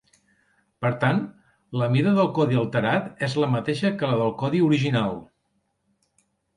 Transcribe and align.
Per 0.85 0.89
tant, 1.03 1.19
la 1.83 1.91
mida 1.97 2.15
del 2.17 2.31
codi 2.39 2.59
alterat 2.63 3.23
és 3.31 3.39
la 3.45 3.53
mateixa 3.59 3.95
que 4.01 4.13
la 4.15 4.19
del 4.25 4.37
codi 4.45 4.67
original. 4.73 5.19